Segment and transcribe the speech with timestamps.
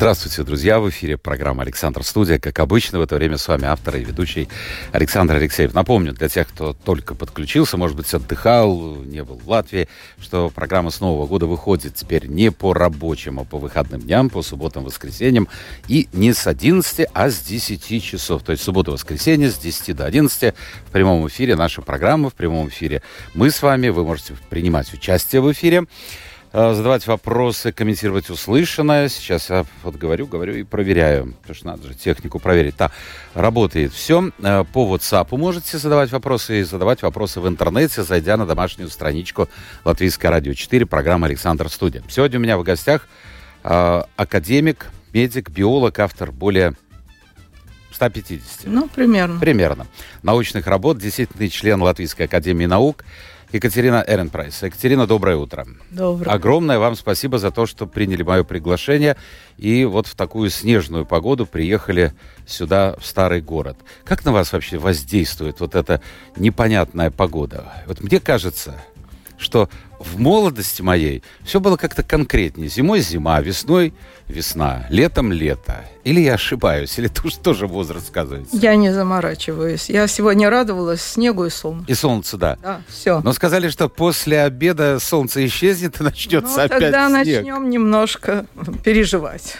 [0.00, 0.80] Здравствуйте, друзья!
[0.80, 2.38] В эфире программа «Александр Студия».
[2.38, 4.48] Как обычно, в это время с вами автор и ведущий
[4.92, 5.74] Александр Алексеев.
[5.74, 10.88] Напомню, для тех, кто только подключился, может быть, отдыхал, не был в Латвии, что программа
[10.88, 15.48] с Нового года выходит теперь не по рабочим, а по выходным дням, по субботам, воскресеньям.
[15.86, 18.42] И не с 11, а с 10 часов.
[18.42, 20.54] То есть суббота-воскресенье с 10 до 11
[20.86, 23.02] в прямом эфире наша программа, в прямом эфире
[23.34, 23.90] мы с вами.
[23.90, 25.84] Вы можете принимать участие в эфире.
[26.52, 29.08] Э, задавать вопросы, комментировать услышанное.
[29.08, 32.74] Сейчас я вот говорю, говорю и проверяю, потому что надо же технику проверить.
[32.76, 32.90] Да,
[33.34, 34.32] работает все.
[34.42, 39.48] Э, по WhatsApp можете задавать вопросы и задавать вопросы в интернете, зайдя на домашнюю страничку
[39.84, 42.02] Латвийское радио 4, программа «Александр Студия».
[42.08, 43.06] Сегодня у меня в гостях
[43.62, 46.74] э, академик, медик, биолог, автор более
[47.92, 48.62] 150.
[48.64, 49.38] Ну, примерно.
[49.38, 49.86] Примерно.
[50.24, 53.04] Научных работ, действительный член Латвийской академии наук,
[53.52, 54.62] Екатерина Эренпрайс.
[54.62, 55.66] Екатерина, доброе утро.
[55.90, 56.32] Доброе.
[56.32, 59.16] Огромное вам спасибо за то, что приняли мое приглашение
[59.56, 62.12] и вот в такую снежную погоду приехали
[62.46, 63.76] сюда, в старый город.
[64.04, 66.00] Как на вас вообще воздействует вот эта
[66.36, 67.72] непонятная погода?
[67.86, 68.80] Вот мне кажется,
[69.36, 69.68] что
[70.00, 72.68] в молодости моей все было как-то конкретнее.
[72.68, 73.92] Зимой зима, весной
[74.26, 75.84] весна, летом лето.
[76.04, 78.56] Или я ошибаюсь, или уж тоже возраст сказывается?
[78.56, 79.90] Я не заморачиваюсь.
[79.90, 81.84] Я сегодня радовалась снегу и солнцу.
[81.86, 82.56] И солнце, да.
[82.62, 83.20] Да, все.
[83.20, 87.26] Но сказали, что после обеда солнце исчезнет и начнется ну, опять тогда снег.
[87.26, 88.46] начнем немножко
[88.82, 89.56] переживать.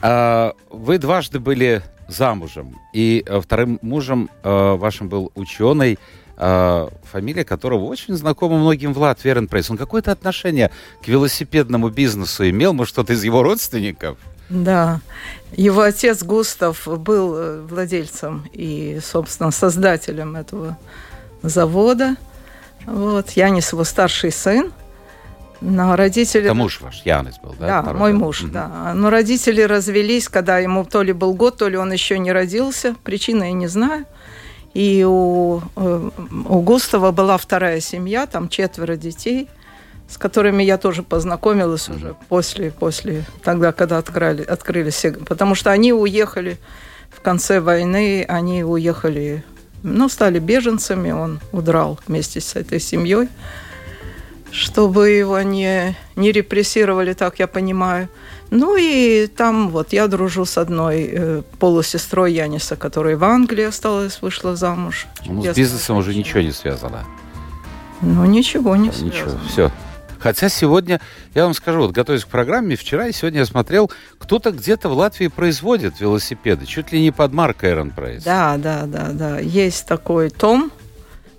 [0.00, 5.98] А, вы дважды были замужем, и э, вторым мужем э, вашим был ученый,
[6.36, 9.70] э, фамилия которого очень знакома многим в Латвии, Эренпрейс.
[9.70, 10.70] Он какое-то отношение
[11.02, 12.72] к велосипедному бизнесу имел?
[12.72, 14.18] Может, что-то из его родственников?
[14.48, 15.00] Да.
[15.56, 20.76] Его отец Густав был э, владельцем и, собственно, создателем этого
[21.42, 22.16] завода.
[22.86, 23.30] Вот.
[23.30, 24.72] Янис его старший сын.
[25.62, 26.44] Но родители...
[26.44, 27.66] Это муж ваш, Янис был, да?
[27.66, 28.52] Да, Второй, мой муж, Мгм.
[28.52, 28.92] да.
[28.94, 32.94] Но родители развелись, когда ему то ли был год, то ли он еще не родился.
[33.04, 34.04] Причины я не знаю.
[34.76, 36.10] И у, э,
[36.48, 39.48] у Густава была вторая семья, там четверо детей,
[40.06, 45.12] с которыми я тоже познакомилась уже после, после тогда, когда открыли, открылись все.
[45.12, 46.58] Потому что они уехали
[47.08, 49.46] в конце войны, они уехали,
[49.82, 53.30] ну, стали беженцами, он удрал вместе с этой семьей
[54.50, 58.08] чтобы его не, не репрессировали, так я понимаю.
[58.50, 64.22] Ну и там вот я дружу с одной э, полусестрой Яниса, которая в Англии осталась,
[64.22, 65.06] вышла замуж.
[65.20, 67.04] Ну, с Чудесная бизнесом уже ничего не связано.
[68.02, 69.40] Ну ничего не Ничего, связано.
[69.48, 69.70] все.
[70.18, 71.00] Хотя сегодня,
[71.34, 74.92] я вам скажу, вот готовясь к программе, вчера и сегодня я смотрел, кто-то где-то в
[74.92, 78.22] Латвии производит велосипеды, чуть ли не под маркой Iron Price.
[78.24, 79.38] Да, да, да, да.
[79.38, 80.70] Есть такой Том,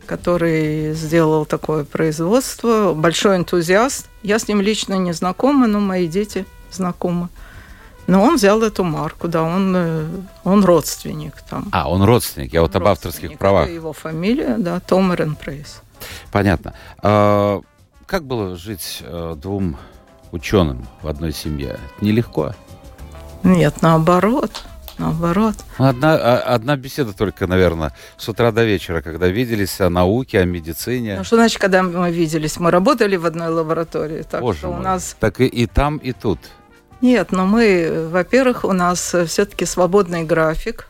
[0.08, 4.08] который сделал такое производство, большой энтузиаст.
[4.24, 7.30] Я с ним лично не знакома, но мои дети знакомы.
[8.08, 10.06] Но он взял эту марку, да, он, э,
[10.46, 11.68] он родственник там.
[11.74, 13.66] А, он родственник, я вот об авторских правах.
[13.66, 15.82] Это его фамилия, да, Том Прейс.
[16.32, 16.74] Понятно.
[17.00, 17.62] А,
[18.06, 19.76] как было жить э, двум
[20.32, 21.72] ученым в одной семье?
[21.72, 22.56] Это Нелегко.
[23.44, 24.64] Нет, наоборот,
[24.98, 25.56] наоборот.
[25.78, 30.46] Одна, а- одна беседа только, наверное, с утра до вечера, когда виделись о науке, о
[30.46, 31.18] медицине.
[31.18, 32.60] Ну, что значит, когда мы виделись?
[32.60, 34.84] Мы работали в одной лаборатории, так Боже что у мой.
[34.84, 35.16] нас...
[35.20, 36.40] Так и, и там, и тут.
[37.02, 40.88] Нет, но мы, э, во-первых, у нас все-таки свободный график,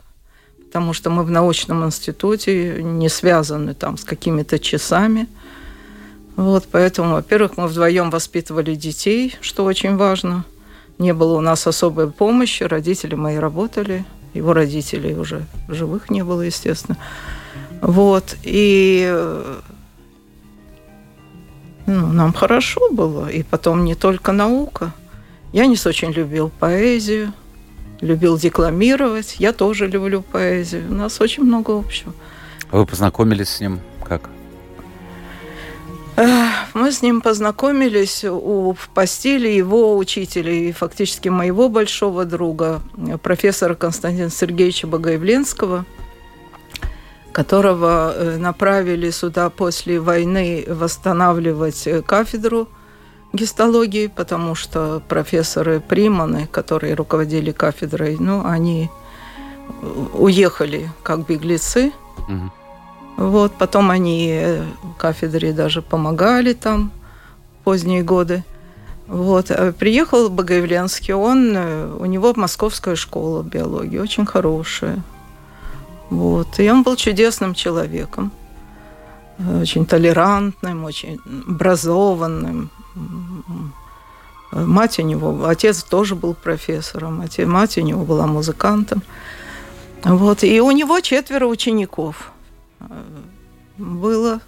[0.66, 5.28] потому что мы в научном институте не связаны там с какими-то часами.
[6.36, 10.46] Вот, поэтому, во-первых, мы вдвоем воспитывали детей, что очень важно.
[11.00, 16.42] Не было у нас особой помощи, родители мои работали, его родителей уже живых не было,
[16.42, 16.98] естественно.
[17.82, 19.16] Вот, и
[21.86, 24.94] ну, нам хорошо было, и потом не только наука.
[25.54, 27.34] Янис очень любил поэзию,
[28.02, 29.36] любил декламировать.
[29.40, 30.84] Я тоже люблю поэзию.
[30.90, 32.14] У нас очень много общего.
[32.72, 34.30] Вы познакомились с ним как?
[36.74, 42.82] Мы с ним познакомились у, в постели его учителя и фактически моего большого друга,
[43.22, 45.86] профессора Константина Сергеевича Богоявленского,
[47.32, 52.68] которого э, направили сюда после войны восстанавливать э, кафедру
[53.32, 58.90] гистологии, потому что профессоры Приманы, которые руководили кафедрой, ну, они
[59.70, 61.92] э, уехали как беглецы,
[62.28, 62.52] Мгм.
[63.18, 64.64] Вот, потом они э,
[64.98, 66.92] кафедре даже помогали там
[67.64, 68.44] поздние годы.
[69.08, 69.50] Вот.
[69.50, 75.02] А приехал Богоявленский, он, э, у него московская школа биологии, очень хорошая.
[76.12, 76.60] Вот.
[76.60, 78.32] И он был чудесным человеком,
[79.62, 82.70] очень толерантным, очень образованным.
[84.52, 89.02] Мать у него, отец тоже был профессором, мать у него была музыкантом.
[90.04, 90.44] Вот.
[90.44, 92.37] И у него четверо учеников э,
[93.78, 94.42] было,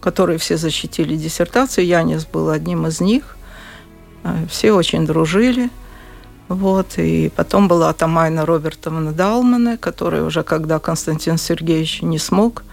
[0.00, 1.86] которые все защитили диссертацию.
[1.86, 3.36] Янис был одним из них.
[4.22, 5.70] Э, все очень дружили.
[6.48, 12.64] Вот, и потом была Тамайна Робертовна Далмана, которая уже, когда Константин Сергеевич не смог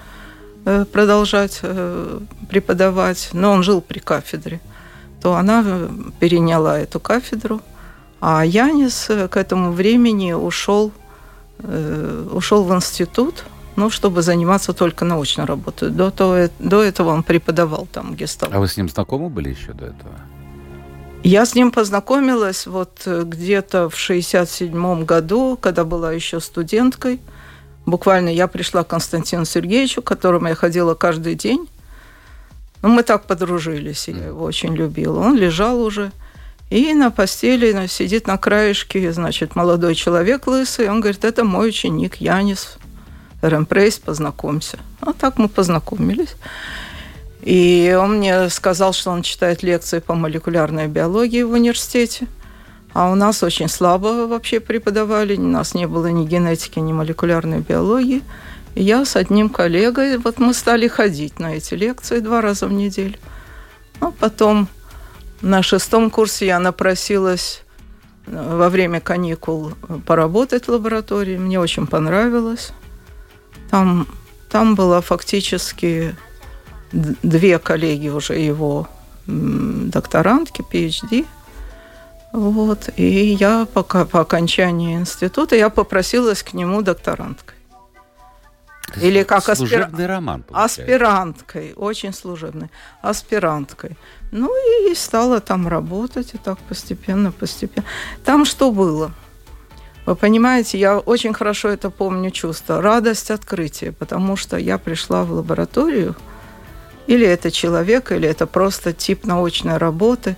[0.66, 2.20] э, продолжать э,
[2.50, 4.60] преподавать, но он жил при кафедре,
[5.22, 5.64] то она
[6.20, 7.62] переняла эту кафедру.
[8.20, 10.92] А Янис к этому времени ушел,
[12.32, 13.46] ушел в институт,
[13.76, 15.90] ну, чтобы заниматься только научной работой.
[15.90, 18.54] До, того, до этого он преподавал там гестalt.
[18.54, 20.12] А вы с ним знакомы были еще до этого?
[21.24, 27.22] Я с ним познакомилась вот э, где-то в 67 году, когда была еще студенткой.
[27.86, 31.68] Буквально я пришла к Константину Сергеевичу, к которому я ходила каждый день.
[32.82, 35.20] Ну, мы так подружились, я его очень любила.
[35.20, 36.12] Он лежал уже,
[36.72, 40.90] и на постели сидит на краешке, значит, молодой человек лысый.
[40.90, 42.78] Он говорит, это мой ученик Янис
[43.42, 44.78] Ремпрейс, познакомься.
[45.02, 46.36] Вот так мы познакомились.
[47.42, 52.28] И он мне сказал, что он читает лекции по молекулярной биологии в университете.
[52.94, 55.36] А у нас очень слабо вообще преподавали.
[55.38, 58.22] У нас не было ни генетики, ни молекулярной биологии.
[58.76, 62.72] И я с одним коллегой, вот мы стали ходить на эти лекции два раза в
[62.72, 63.16] неделю.
[64.00, 64.68] А потом
[65.42, 67.64] на шестом курсе я напросилась
[68.28, 69.74] э, во время каникул
[70.06, 71.38] поработать в лаборатории.
[71.38, 72.72] Мне очень понравилось.
[73.72, 74.08] Там,
[74.50, 76.16] там была фактически
[76.92, 78.88] две коллеги уже его
[79.26, 81.26] докторантки, PhD.
[82.34, 82.90] Вот.
[82.98, 87.56] И я пока по окончании института я попросилась к нему докторанткой.
[88.98, 90.10] Или как служебный аспир...
[90.10, 90.44] роман.
[90.44, 90.82] Получается.
[90.82, 92.70] Аспиранткой, очень служебной.
[93.02, 93.98] Аспиранткой.
[94.32, 94.52] Ну
[94.90, 97.88] и стала там работать, и так постепенно, постепенно.
[98.26, 99.14] Там что было?
[100.06, 102.82] Вы понимаете, я очень хорошо это помню чувство.
[102.82, 106.16] Радость открытия, потому что я пришла в лабораторию–
[107.12, 110.38] или это человек, или это просто тип научной работы.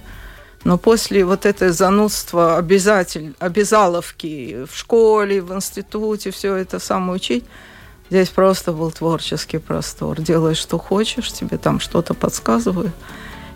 [0.63, 7.43] Но после вот этой занудства обязатель, обязаловки в школе, в институте, все это самоучить,
[8.09, 10.19] здесь просто был творческий простор.
[10.19, 12.93] Делай, что хочешь, тебе там что-то подсказывают.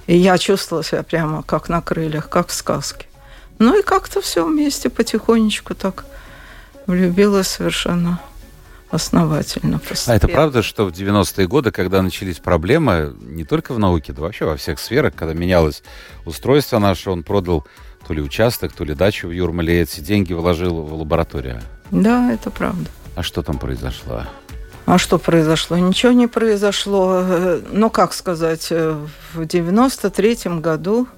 [0.06, 3.07] И я чувствовала себя прямо как на крыльях, как в сказке.
[3.60, 6.06] Ну и как-то все вместе потихонечку так
[6.86, 8.22] влюбилась совершенно
[8.90, 9.80] основательно.
[9.80, 10.14] Постепенно.
[10.14, 14.22] А это правда, что в 90-е годы, когда начались проблемы, не только в науке, да
[14.22, 15.84] вообще во всех сферах, когда менялось
[16.26, 17.66] устройство наше, он продал
[18.08, 21.62] то ли участок, то ли дачу в Юрмале, эти деньги вложил в лабораторию.
[21.92, 22.90] Да, это правда.
[23.16, 24.24] А что там произошло?
[24.86, 25.76] А что произошло?
[25.76, 27.22] Ничего не произошло.
[27.74, 31.10] Ну, как сказать, в 93 году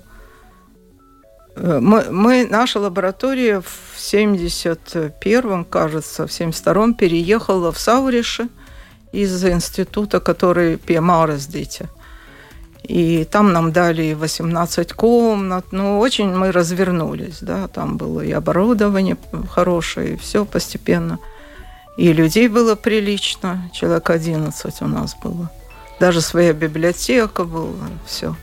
[1.59, 8.47] мы, мы, наша лаборатория в 71-м, кажется, в 72-м переехала в Саурише
[9.11, 11.89] из института, который Пиемарес дети.
[12.83, 15.65] И там нам дали 18 комнат.
[15.71, 19.17] Ну, очень мы развернулись, да, там было и оборудование
[19.51, 21.19] хорошее, и все постепенно.
[21.97, 25.51] И людей было прилично, человек 11 у нас было.
[25.99, 28.35] Даже своя библиотека была, все.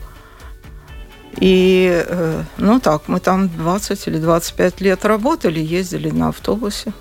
[1.39, 6.93] И, э, ну так, мы там 20 или 25 лет работали, ездили на автобусе.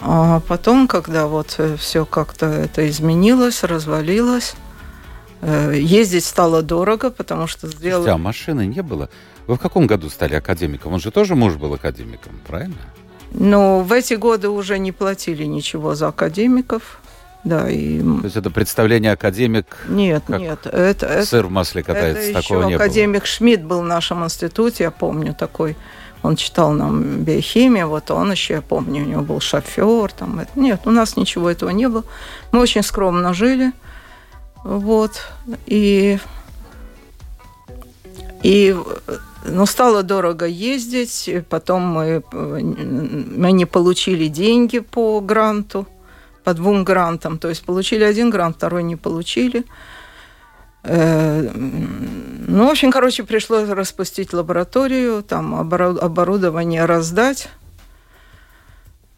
[0.00, 4.54] А потом, когда вот э, все как-то это изменилось, развалилось,
[5.42, 8.10] э, ездить стало дорого, потому что сделали...
[8.10, 9.08] А машины не было?
[9.46, 10.94] Вы в каком году стали академиком?
[10.94, 12.76] Он же тоже муж был академиком, правильно?
[13.32, 17.00] Ну, в эти годы уже не платили ничего за академиков.
[17.44, 18.00] Да, и...
[18.00, 19.66] То есть это представление академик?
[19.88, 20.66] Нет, нет.
[20.66, 23.26] Это, сыр в масле катается, это такого не академик было.
[23.26, 25.76] Шмидт был в нашем институте, я помню, такой.
[26.22, 30.10] Он читал нам биохимию, вот он еще, я помню, у него был шофер.
[30.12, 30.40] Там.
[30.54, 32.04] Нет, у нас ничего этого не было.
[32.50, 33.72] Мы очень скромно жили.
[34.64, 35.20] Вот.
[35.66, 36.18] И,
[38.42, 38.74] и
[39.44, 45.86] ну, стало дорого ездить, потом мы, мы не получили деньги по гранту
[46.44, 47.38] по двум грантам.
[47.38, 49.64] То есть получили один грант, второй не получили.
[50.84, 57.48] Э, ну, в общем, короче, пришлось распустить лабораторию, там оборудование раздать.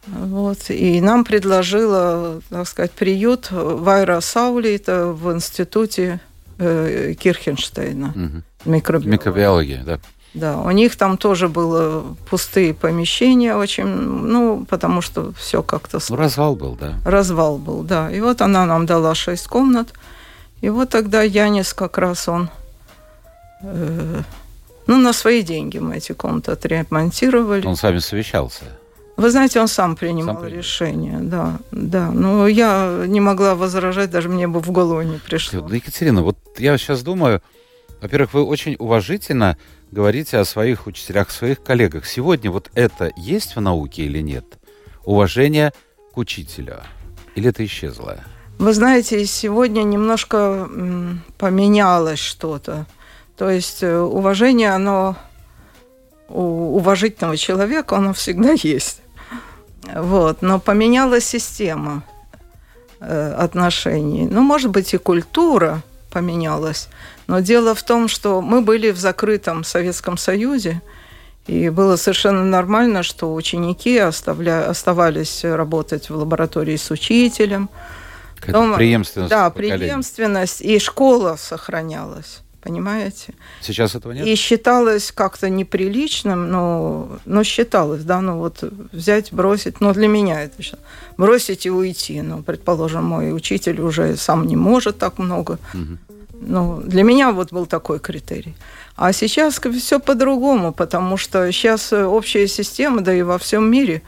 [0.06, 0.70] Вот.
[0.70, 6.20] И нам предложила, так сказать, приют Вайра Саули, это в институте
[6.58, 8.14] э, Кирхенштейна.
[8.14, 8.70] Угу.
[8.70, 9.12] Микробиология.
[9.12, 9.98] Микробиология, да.
[10.36, 15.98] Да, у них там тоже было пустые помещения очень, ну, потому что все как-то...
[16.10, 16.94] Ну, развал был, да.
[17.06, 18.10] Развал был, да.
[18.10, 19.94] И вот она нам дала шесть комнат.
[20.60, 22.50] И вот тогда Янис как раз он...
[23.62, 24.22] Э,
[24.86, 27.66] ну, на свои деньги мы эти комнаты отремонтировали.
[27.66, 28.64] Он с вами совещался?
[29.16, 32.10] Вы знаете, он сам принимал сам решение, да, да.
[32.10, 35.62] Но я не могла возражать, даже мне бы в голову не пришло.
[35.62, 37.40] Да, Екатерина, вот я сейчас думаю,
[38.02, 39.56] во-первых, вы очень уважительно
[39.90, 42.06] говорите о своих учителях, своих коллегах.
[42.06, 44.44] Сегодня вот это есть в науке или нет?
[45.04, 45.72] Уважение
[46.12, 46.82] к учителю?
[47.34, 48.18] Или это исчезло?
[48.58, 50.68] Вы знаете, сегодня немножко
[51.38, 52.86] поменялось что-то.
[53.36, 55.16] То есть э, уважение, оно
[56.28, 59.02] у уважительного человека, оно всегда есть.
[59.94, 60.40] Вот.
[60.40, 62.02] Но поменялась система
[63.00, 64.26] э, отношений.
[64.26, 66.88] Ну, может быть, и культура поменялась.
[67.26, 70.82] Но дело в том, что мы были в закрытом Советском Союзе,
[71.46, 74.68] и было совершенно нормально, что ученики оставля...
[74.68, 77.70] оставались работать в лаборатории с учителем.
[78.44, 79.30] Потом, преемственность.
[79.30, 83.34] Да, преемственность, и школа сохранялась понимаете?
[83.60, 84.26] Сейчас этого нет?
[84.26, 90.42] И считалось как-то неприличным, но, но считалось, да, ну вот взять, бросить, но для меня
[90.42, 90.62] это
[91.16, 92.22] бросить и уйти.
[92.22, 95.58] Ну, предположим, мой учитель уже сам не может так много.
[95.74, 95.98] Угу.
[96.40, 98.54] Ну, для меня вот был такой критерий.
[98.96, 104.02] А сейчас все по-другому, потому что сейчас общая система, да и во всем мире,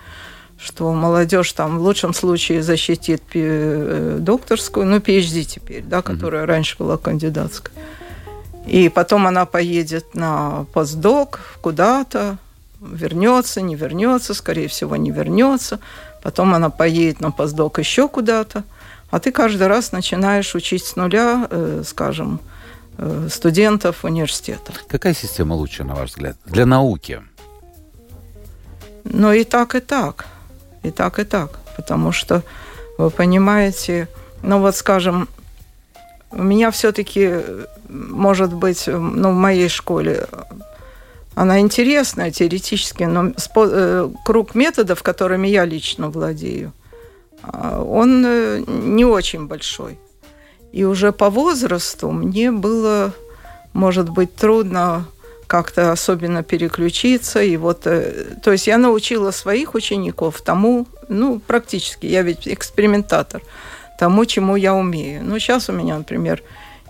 [0.58, 6.48] что молодежь там в лучшем случае защитит э, докторскую, ну, PhD теперь, да, которая угу.
[6.48, 7.72] раньше была кандидатской.
[8.68, 12.36] И потом она поедет на постдок куда-то,
[12.80, 15.80] вернется, не вернется, скорее всего, не вернется.
[16.22, 18.64] Потом она поедет на постдок еще куда-то.
[19.10, 22.40] А ты каждый раз начинаешь учить с нуля, э, скажем,
[22.98, 24.72] э, студентов университета.
[24.86, 27.22] Какая система лучше, на ваш взгляд, для науки?
[29.04, 30.26] Ну и так, и так.
[30.82, 31.58] И так, и так.
[31.76, 32.42] Потому что,
[32.98, 34.08] вы понимаете,
[34.42, 35.28] ну вот, скажем,
[36.30, 37.40] у меня все-таки,
[37.88, 40.26] может быть, ну, в моей школе
[41.34, 46.72] она интересная теоретически, но э, круг методов, которыми я лично владею,
[47.42, 49.98] он э, не очень большой.
[50.72, 53.12] И уже по возрасту мне было,
[53.72, 55.06] может быть, трудно
[55.46, 57.40] как-то особенно переключиться.
[57.40, 63.42] И вот, э, то есть я научила своих учеников тому, ну, практически, я ведь экспериментатор–
[63.98, 65.22] тому, чему я умею.
[65.24, 66.42] Ну, сейчас у меня, например,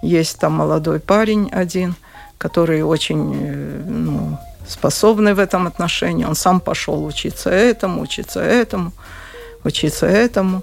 [0.02, 1.94] есть там молодой парень один,
[2.38, 6.24] который очень э, ну, способный в этом отношении.
[6.24, 8.92] Он сам пошел учиться этому, учиться этому,
[9.64, 10.62] учиться этому.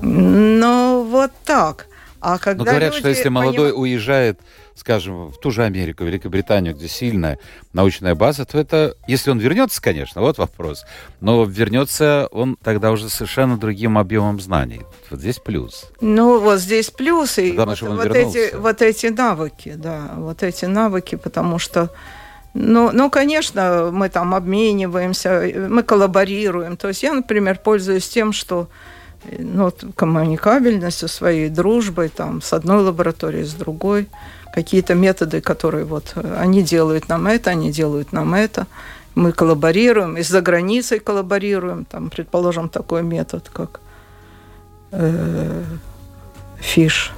[0.00, 1.86] Но вот так.
[2.20, 3.82] А когда Но говорят, что если молодой поним...
[3.82, 4.40] уезжает
[4.78, 7.38] скажем, в ту же Америку, Великобританию, где сильная
[7.72, 10.84] научная база, то это, если он вернется, конечно, вот вопрос,
[11.20, 14.82] но вернется он тогда уже совершенно другим объемом знаний.
[15.10, 15.90] Вот здесь плюс.
[16.00, 21.16] Ну, вот здесь плюс, и вот, вот, эти, вот эти навыки, да, вот эти навыки,
[21.16, 21.90] потому что
[22.54, 26.76] ну, ну, конечно, мы там обмениваемся, мы коллаборируем.
[26.76, 28.68] То есть я, например, пользуюсь тем, что
[29.38, 34.08] ну, коммуникабельностью, своей дружбой там, с одной лабораторией, с другой
[34.52, 38.66] какие-то методы, которые вот э, они делают нам это, они делают нам это.
[39.14, 41.84] Мы коллаборируем, и за границей коллаборируем.
[41.84, 43.80] Там, предположим, такой метод, как
[44.92, 45.62] э,
[46.60, 47.12] фиш.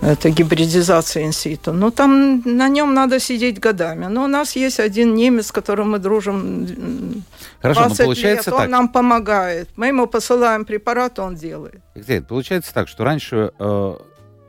[0.00, 1.72] Это гибридизация инситу.
[1.72, 4.06] Но там на нем надо сидеть годами.
[4.06, 7.24] Но у нас есть один немец, с которым мы дружим
[7.60, 8.60] Хорошо, 20 но получается лет.
[8.60, 9.68] Он нам помогает.
[9.76, 11.80] Мы ему посылаем препарат, он делает.
[11.94, 12.20] Где?
[12.20, 13.96] Получается так, что раньше э,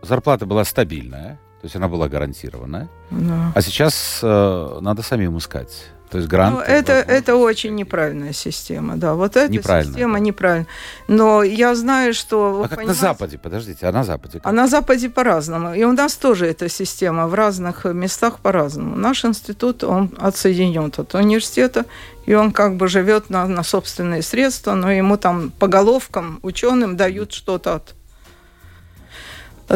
[0.01, 2.88] зарплата была стабильная, то есть она была гарантированная.
[3.10, 3.51] Да.
[3.56, 5.88] А сейчас э, надо самим искать.
[6.10, 6.56] То есть грант.
[6.56, 9.13] Ну, это, это очень неправильная система, да.
[9.13, 10.20] Вот эта неправильно, система да.
[10.20, 10.68] неправильная.
[11.08, 12.63] Но я знаю, что...
[12.66, 14.39] А как понимаете, на Западе, подождите, а на Западе?
[14.39, 14.48] Как?
[14.48, 15.75] А на Западе по-разному.
[15.75, 18.96] И у нас тоже эта система в разных местах по-разному.
[18.96, 21.86] Наш институт, он отсоединен от университета,
[22.25, 26.98] и он как бы живет на, на собственные средства, но ему там по головкам ученым
[26.98, 27.96] дают что-то от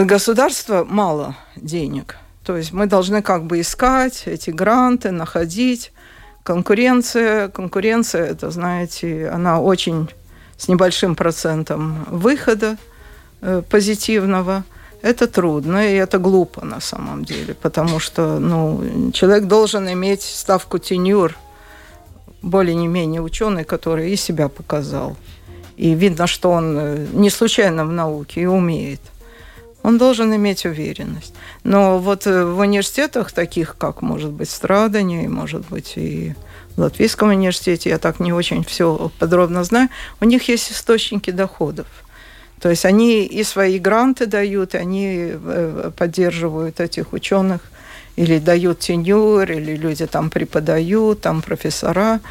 [0.05, 2.17] государства мало денег.
[2.43, 5.93] То есть мы должны как бы искать эти гранты, находить.
[6.43, 10.09] Конкуренция, конкуренция, это, знаете, она очень
[10.57, 12.77] с небольшим процентом выхода
[13.41, 14.65] э, позитивного.
[15.01, 20.79] Это трудно, и это глупо на самом деле, потому что ну, человек должен иметь ставку
[20.79, 21.35] тенюр
[22.41, 25.15] более не менее ученый, который и себя показал.
[25.77, 29.01] И видно, что он э, не случайно в науке и умеет.
[29.83, 31.33] Он должен иметь уверенность.
[31.63, 36.35] Но вот э, в университетах, таких как, может быть, Страдания, и, может быть, и
[36.75, 39.89] в Латвийском университете, я так не очень все подробно знаю,
[40.21, 41.87] у них есть источники доходов.
[42.59, 47.61] То есть они и свои гранты дают, они э, поддерживают этих ученых,
[48.15, 52.21] или дают тенюр, или люди там преподают, там профессора.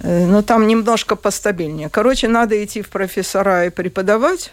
[0.00, 1.88] Э, но там немножко постабильнее.
[1.88, 4.52] Короче, надо идти в профессора и преподавать,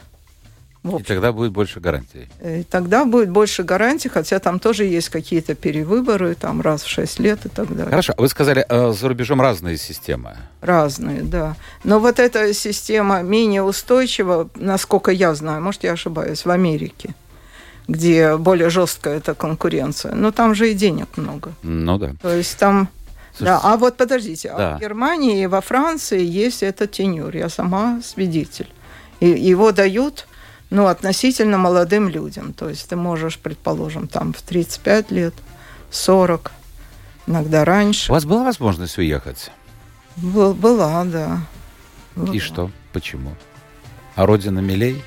[0.83, 2.29] и тогда будет больше гарантий.
[2.43, 7.19] И тогда будет больше гарантий, хотя там тоже есть какие-то перевыборы, там раз в 6
[7.19, 7.89] лет и так далее.
[7.89, 8.13] Хорошо.
[8.17, 10.37] Вы сказали, э, за рубежом разные системы.
[10.61, 11.55] Разные, да.
[11.83, 17.13] Но вот эта система менее устойчива, насколько я знаю, может, я ошибаюсь, в Америке
[17.87, 20.13] где более жесткая эта конкуренция.
[20.13, 21.53] Но там же и денег много.
[21.63, 22.13] Ну да.
[22.21, 22.87] То есть там
[23.39, 24.73] да, а вот подождите, да.
[24.73, 28.69] а в Германии и во Франции есть этот тенюр, я сама свидетель.
[29.19, 30.27] И его дают
[30.69, 32.53] ну, относительно молодым людям.
[32.53, 35.33] То есть ты можешь, предположим, там в 35 лет,
[35.91, 36.51] 40,
[37.27, 38.11] иногда раньше.
[38.11, 39.51] У вас была возможность уехать?
[40.17, 41.41] Был, была, да.
[42.15, 42.35] Была.
[42.35, 42.71] И что?
[42.93, 43.35] Почему?
[44.15, 45.01] А родина милей?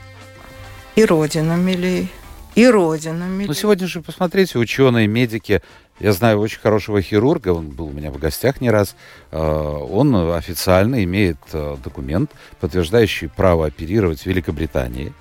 [0.96, 2.10] И родина милей.
[2.54, 3.48] И родина милей.
[3.48, 5.62] Ну, сегодня же, посмотрите, ученые, медики.
[6.00, 8.96] Я знаю очень хорошего хирурга, он был у меня в гостях не раз.
[9.30, 15.12] А, он официально имеет а, документ, подтверждающий право оперировать в Великобритании.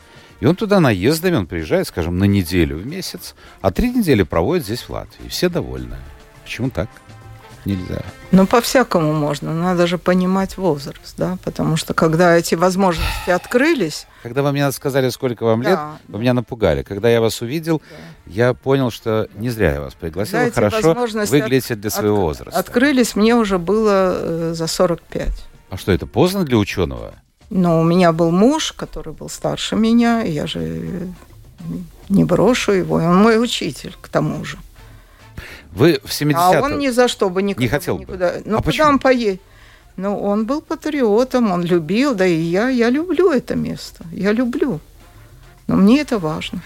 [0.41, 4.65] И он туда наездами, он приезжает, скажем, на неделю в месяц, а три недели проводит
[4.65, 5.29] здесь в Латвии.
[5.29, 5.95] Все довольны.
[6.43, 6.89] Почему так?
[7.63, 8.01] Нельзя.
[8.31, 9.53] Ну, по-всякому можно.
[9.53, 14.07] Надо же понимать возраст, да, потому что когда эти возможности открылись...
[14.23, 16.81] Когда вы мне сказали, сколько вам да, лет, вы меня напугали.
[16.81, 18.31] Когда я вас увидел, да.
[18.31, 20.39] я понял, что не зря я вас пригласил.
[20.39, 22.59] Да, хорошо выглядите для своего от, возраста.
[22.59, 25.29] Открылись мне уже было э, за 45.
[25.69, 27.13] А что, это поздно для ученого?
[27.51, 31.09] Но у меня был муж, который был старше меня, я же
[32.07, 32.95] не брошу его.
[32.95, 34.57] Он мой учитель, к тому же.
[35.73, 37.61] Вы в 70 А он ни за что бы никуда.
[37.61, 38.33] Не хотел никуда.
[38.35, 38.41] бы.
[38.45, 38.87] Ну, а куда почему?
[38.87, 39.41] он поедет?
[39.97, 44.05] Ну, он был патриотом, он любил, да и я, я люблю это место.
[44.13, 44.79] Я люблю.
[45.67, 46.61] Но мне это важно.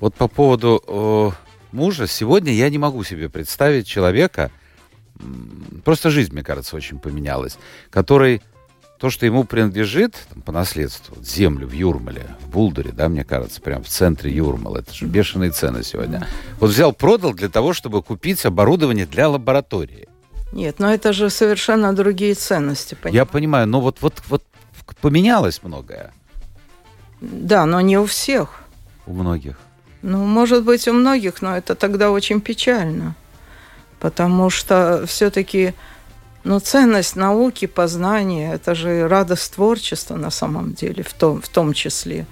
[0.00, 1.30] Вот по поводу э,
[1.72, 4.50] мужа, сегодня я не могу себе представить человека,
[5.82, 7.56] просто жизнь, мне кажется, очень поменялась,
[7.88, 8.42] который
[8.98, 13.60] то, что ему принадлежит там, по наследству, землю в Юрмале, в Булдуре, да, мне кажется,
[13.60, 16.26] прямо в центре Юрмала, это же бешеные цены сегодня.
[16.60, 20.08] Вот взял, продал для того, чтобы купить оборудование для лаборатории.
[20.52, 22.94] Нет, но это же совершенно другие ценности.
[22.94, 23.16] Понимаете?
[23.16, 24.42] Я понимаю, но вот, вот, вот
[25.00, 26.12] поменялось многое.
[27.20, 28.60] Да, но не у всех.
[29.06, 29.58] У многих.
[30.02, 33.14] Ну, может быть, у многих, но это тогда очень печально.
[33.98, 35.74] Потому что все-таки
[36.46, 41.72] но ценность науки, познания, это же радость творчества на самом деле, в том, в том
[41.72, 42.24] числе.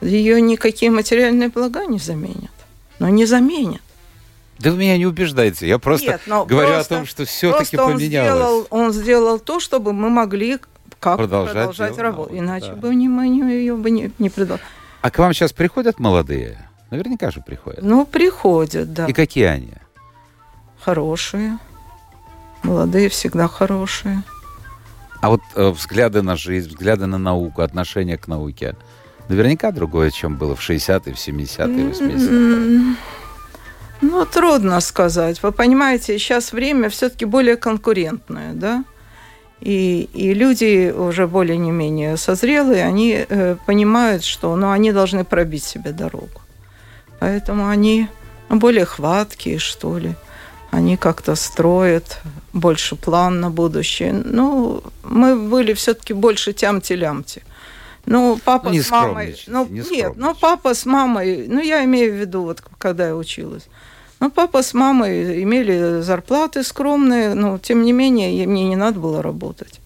[0.00, 2.52] Ее никакие материальные блага не заменят.
[3.00, 3.82] Но не заменят.
[4.60, 5.66] Да вы меня не убеждаете.
[5.66, 7.98] Я просто Нет, говорю просто, о том, что все-таки поменялось.
[7.98, 10.58] Он сделал, он сделал то, чтобы мы могли
[11.00, 12.38] как продолжать, продолжать работу.
[12.38, 12.74] Иначе да.
[12.74, 14.68] бы не, мы ее бы не, не продолжали.
[15.02, 16.68] А к вам сейчас приходят молодые?
[16.90, 17.82] Наверняка же приходят.
[17.82, 19.06] Ну, приходят, да.
[19.06, 19.72] И какие они?
[20.78, 21.58] Хорошие.
[22.62, 24.22] Молодые всегда хорошие.
[25.20, 28.76] А вот э, взгляды на жизнь, взгляды на науку, отношение к науке,
[29.28, 32.96] наверняка другое, чем было в 60-е, в 70-е, 80-е.
[34.02, 35.42] Ну, трудно сказать.
[35.42, 38.84] Вы понимаете, сейчас время все-таки более конкурентное, да?
[39.60, 45.24] И, и люди уже более не менее созрелые, они э, понимают, что ну, они должны
[45.24, 46.42] пробить себе дорогу.
[47.20, 48.08] Поэтому они
[48.50, 50.14] более хваткие, что ли
[50.70, 52.20] они как-то строят
[52.52, 54.12] больше план на будущее.
[54.12, 57.42] Ну, мы были все-таки больше тямти-лямти.
[58.04, 59.36] Ну, папа не с мамой...
[59.46, 61.46] Ну, не нет, ну, папа с мамой...
[61.48, 63.68] Ну, я имею в виду, вот когда я училась.
[64.20, 69.22] Ну, папа с мамой имели зарплаты скромные, но, тем не менее, мне не надо было
[69.22, 69.80] работать.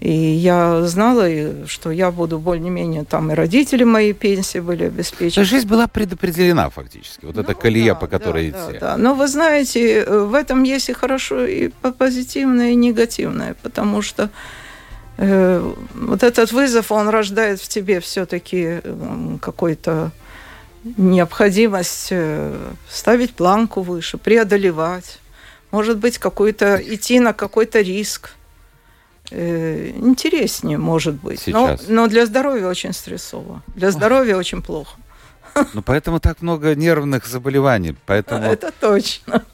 [0.00, 1.26] И я знала,
[1.66, 5.44] что я буду более-менее там, и родители мои пенсии были обеспечены.
[5.44, 8.78] Жизнь была предопределена фактически, вот ну, эта колея, да, по которой да, идти.
[8.78, 8.96] Да, да.
[8.98, 14.28] Но вы знаете, в этом есть и хорошо, и позитивное, и негативное, потому что
[15.16, 20.12] э, вот этот вызов, он рождает в тебе все-таки э, какой-то
[20.98, 22.54] необходимость э,
[22.90, 25.20] ставить планку выше, преодолевать,
[25.70, 28.45] может быть, какой-то идти на какой-то риск э,
[29.30, 31.40] интереснее, может быть.
[31.40, 31.88] Сейчас.
[31.88, 33.62] Но, но для здоровья очень стрессово.
[33.74, 34.96] Для здоровья очень плохо.
[35.72, 37.96] Ну, поэтому так много нервных заболеваний.
[38.06, 38.44] Поэтому...
[38.52, 39.44] Это точно.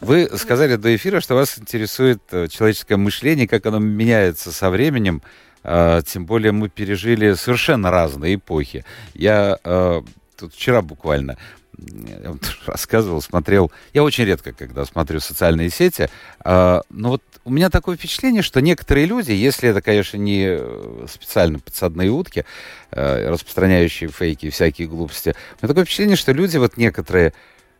[0.00, 5.22] Вы сказали до эфира, что вас интересует э, человеческое мышление, как оно меняется со временем.
[5.64, 8.84] А, тем более мы пережили совершенно разные эпохи.
[9.14, 10.02] Я э,
[10.36, 11.38] тут вчера буквально
[11.78, 13.72] я вам рассказывал, смотрел.
[13.92, 16.08] Я очень редко, когда смотрю социальные сети,
[16.44, 21.06] а, но вот у меня такое впечатление, что некоторые люди, если это, конечно, не э,
[21.10, 22.44] специально подсадные утки,
[22.90, 27.32] э, распространяющие фейки и всякие глупости, у меня такое впечатление, что люди вот некоторые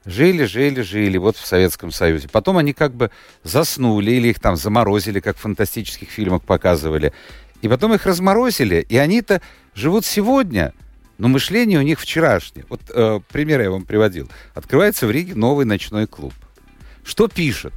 [0.04, 2.28] жили, жили, жили вот в Советском Союзе.
[2.28, 3.10] Потом они как бы
[3.44, 7.12] заснули или их там заморозили, как в фантастических фильмах показывали.
[7.60, 9.40] И потом их разморозили, и они-то
[9.74, 10.72] живут сегодня,
[11.22, 12.66] но мышление у них вчерашнее.
[12.68, 14.28] Вот э, пример я вам приводил.
[14.54, 16.34] Открывается в Риге новый ночной клуб.
[17.04, 17.72] Что пишет?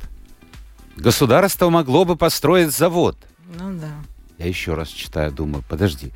[0.98, 3.16] Государство могло бы построить завод.
[3.60, 3.92] Ну да.
[4.40, 6.12] Я еще раз читаю, думаю, подожди.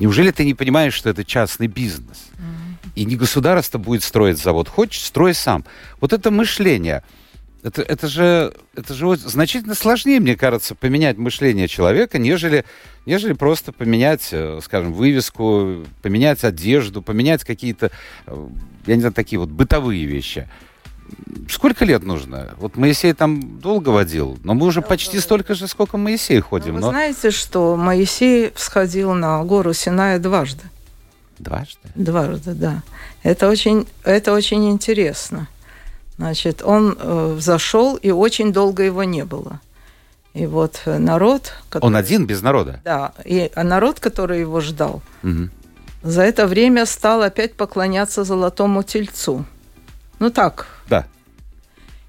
[0.00, 2.24] Неужели ты не понимаешь, что это частный бизнес?
[2.32, 2.88] Mm-hmm.
[2.96, 4.68] И не государство будет строить завод.
[4.68, 5.64] Хочешь, строй сам.
[6.00, 7.04] Вот это мышление.
[7.64, 12.66] Это, это, же, это же значительно сложнее, мне кажется, поменять мышление человека, нежели,
[13.06, 17.90] нежели просто поменять, э, скажем, вывеску, поменять одежду, поменять какие-то,
[18.26, 18.46] э,
[18.86, 20.46] я не знаю, такие вот бытовые вещи.
[21.48, 22.54] Сколько лет нужно?
[22.58, 26.68] Вот Моисей там долго водил, но мы уже почти столько же, сколько Моисей ходим.
[26.68, 26.90] Ну, вы но...
[26.90, 30.64] знаете, что Моисей всходил на гору Синая дважды.
[31.38, 31.88] Дважды?
[31.94, 32.82] Дважды, да.
[33.22, 35.48] Это очень, это очень интересно.
[36.16, 39.60] Значит, он э, взошел, и очень долго его не было.
[40.32, 41.52] И вот народ...
[41.68, 41.86] Который...
[41.86, 42.80] Он один, без народа?
[42.84, 45.48] Да, и а народ, который его ждал, угу.
[46.02, 49.44] за это время стал опять поклоняться золотому тельцу.
[50.18, 50.66] Ну так.
[50.88, 51.06] Да.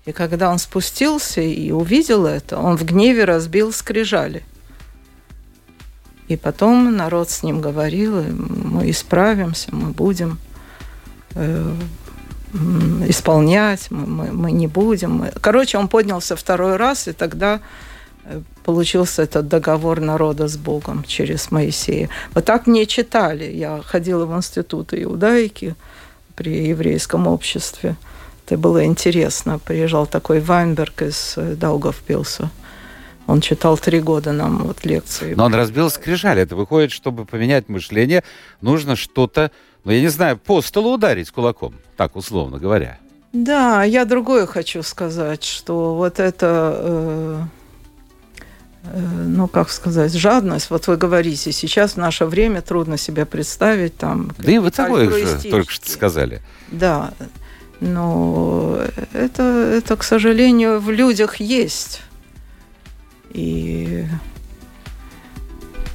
[0.06, 4.44] И когда он спустился и увидел это, он в гневе разбил скрижали.
[6.28, 10.40] И потом народ с ним говорил, мы исправимся, мы будем
[11.36, 11.76] э,
[13.08, 15.26] исполнять, мы, мы, мы не будем.
[15.42, 17.60] Короче, он поднялся второй раз, и тогда
[18.24, 22.10] э, получился этот договор народа с Богом через Моисея.
[22.34, 23.46] Вот так мне читали.
[23.46, 25.76] Я ходила в институт иудаики,
[26.36, 27.96] при еврейском обществе.
[28.46, 29.60] Это было интересно.
[29.60, 32.52] Приезжал такой Вайнберг из э, Даугавпилса.
[33.28, 35.34] Он читал три года нам вот лекции.
[35.34, 36.42] Но он разбил скрижали.
[36.44, 38.24] Это выходит, чтобы поменять мышление,
[38.62, 39.50] нужно что-то,
[39.86, 42.98] ну, я не знаю, по столу ударить кулаком, так условно говоря.
[43.34, 47.42] Да, я другое хочу сказать, что вот это, э,
[48.86, 53.96] э, ну, как сказать, жадность, вот вы говорите, сейчас в наше время трудно себе представить
[53.98, 54.32] там...
[54.38, 56.42] Да и вы такое же только что сказали.
[56.72, 57.14] Да,
[57.80, 58.80] но
[59.14, 62.02] это, это, к сожалению, в людях есть.
[63.32, 64.06] И,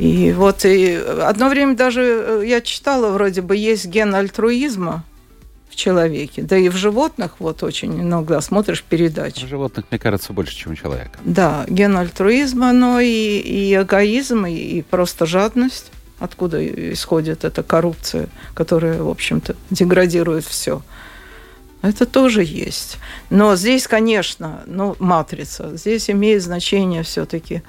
[0.00, 5.04] и вот и одно время даже э, я читала, вроде бы есть ген альтруизма
[5.68, 9.44] в человеке, да и в животных вот очень иногда смотришь передачи.
[9.44, 11.18] В животных, мне кажется, больше, чем у человека.
[11.22, 18.28] Да, ген альтруизма, но и, и эгоизм, и, и просто жадность откуда исходит эта коррупция,
[18.54, 20.82] которая, в общем-то, деградирует все.
[21.82, 22.98] Это тоже есть.
[23.30, 25.76] Но здесь, конечно, ну, матрица.
[25.76, 27.62] Здесь имеет значение все-таки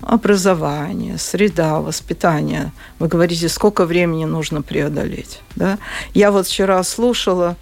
[0.00, 2.72] образование, среда, воспитание.
[2.98, 5.40] Вы говорите, сколько времени нужно преодолеть.
[5.56, 5.78] Да?
[6.14, 7.56] Я вот вчера слушала,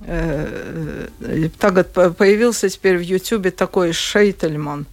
[0.00, 1.08] э,
[1.58, 4.86] так появился теперь в Ютубе такой Шейтельман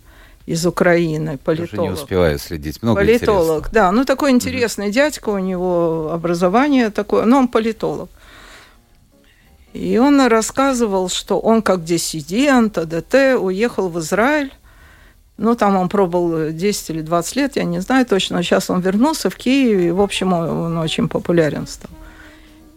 [0.46, 1.72] из Украины, политолог.
[1.72, 3.70] Даже не успеваю следить, много Политолог, интересного.
[3.72, 3.92] да.
[3.92, 4.94] Ну, такой интересный угу.
[4.94, 8.10] дядька, у него образование такое, но он политолог.
[9.74, 14.54] И он рассказывал, что он как диссидент, АДТ, уехал в Израиль.
[15.38, 18.38] Ну, там он пробовал 10 или 20 лет, я не знаю точно.
[18.38, 21.92] Но сейчас он вернулся в Киев, и, в общем, он очень популярен стал.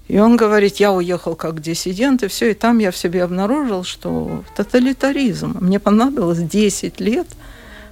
[0.08, 3.84] И он говорит, я уехал как диссидент, и все, и там я в себе обнаружил,
[3.84, 5.58] что тоталитаризм.
[5.60, 7.26] Мне понадобилось 10 лет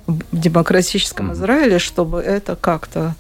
[0.07, 3.15] в демократическом Израиле, чтобы это как-то...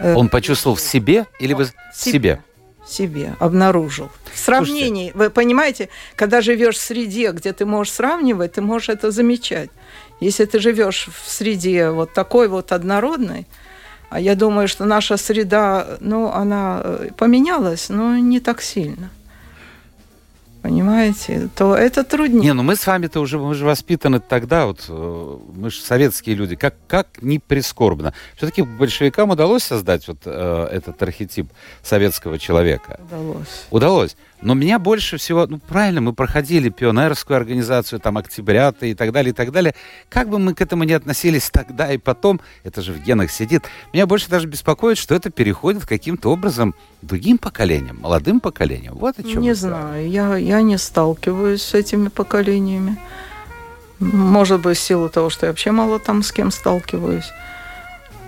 [0.00, 1.72] Э, он почувствовал в себе или в себе?
[1.94, 2.40] себе?
[2.86, 4.10] себе обнаружил.
[4.32, 5.18] В сравнении, Слушайте.
[5.18, 9.70] вы понимаете, когда живешь в среде, где ты можешь сравнивать, ты можешь это замечать.
[10.20, 13.46] Если ты живешь в среде вот такой вот однородной,
[14.08, 19.10] а я думаю, что наша среда, ну, она э, поменялась, но не так сильно
[20.66, 22.42] понимаете, то это труднее.
[22.42, 26.34] Не, ну мы с вами-то уже, мы же воспитаны тогда, вот э, мы же советские
[26.34, 28.12] люди, как, как не прискорбно.
[28.36, 31.46] Все-таки большевикам удалось создать вот э, этот архетип
[31.84, 32.98] советского человека.
[33.06, 33.66] Удалось.
[33.70, 34.16] Удалось.
[34.46, 39.32] Но меня больше всего, ну правильно, мы проходили пионерскую организацию, там октябрята и так далее,
[39.32, 39.74] и так далее.
[40.08, 43.64] Как бы мы к этому не относились тогда и потом, это же в генах сидит,
[43.92, 48.94] меня больше даже беспокоит, что это переходит каким-то образом другим поколениям, молодым поколениям.
[48.94, 52.98] Вот о чем Не знаю, я, я не сталкиваюсь с этими поколениями.
[53.98, 57.32] Может быть, в силу того, что я вообще мало там с кем сталкиваюсь.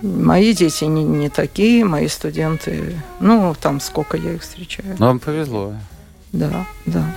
[0.01, 4.97] Мои дети не, не такие, мои студенты, ну, там сколько я их встречаю.
[4.99, 5.75] Ну, вам повезло.
[6.31, 7.15] Да, да.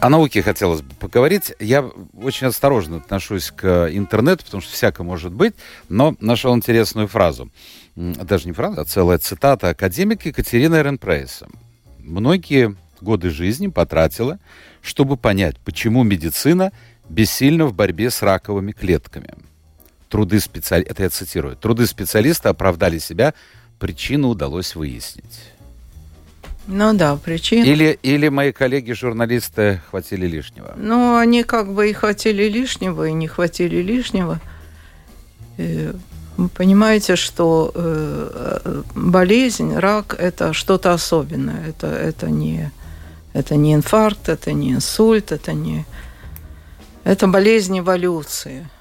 [0.00, 1.52] О науке хотелось бы поговорить.
[1.60, 1.82] Я
[2.14, 5.54] очень осторожно отношусь к интернету, потому что всякое может быть,
[5.88, 7.50] но нашел интересную фразу.
[7.96, 11.48] Даже не фраза, а целая цитата академика Екатерины Эренпрейса.
[11.98, 14.38] Многие годы жизни потратила,
[14.80, 16.72] чтобы понять, почему медицина
[17.08, 19.34] бессильна в борьбе с раковыми клетками–
[20.10, 23.32] труды специалиста, это я цитирую, труды специалиста оправдали себя,
[23.78, 25.40] причину удалось выяснить.
[26.66, 27.64] Ну да, причина.
[27.64, 30.74] Или, или мои коллеги-журналисты хватили лишнего?
[30.76, 34.40] Ну, они как бы и хватили лишнего, и не хватили лишнего.
[35.58, 35.92] И
[36.36, 41.68] вы понимаете, что э, болезнь, рак– это что-то особенное.
[41.68, 42.70] Это, это, не,
[43.32, 45.84] это не инфаркт, это не инсульт, это не…
[47.04, 48.68] Это болезнь эволюции–